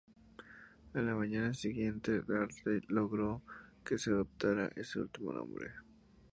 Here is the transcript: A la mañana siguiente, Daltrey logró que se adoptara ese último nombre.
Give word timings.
A 0.95 0.99
la 0.99 1.13
mañana 1.13 1.53
siguiente, 1.53 2.21
Daltrey 2.27 2.81
logró 2.87 3.43
que 3.85 3.99
se 3.99 4.09
adoptara 4.09 4.71
ese 4.75 4.97
último 4.99 5.31
nombre. 5.31 5.69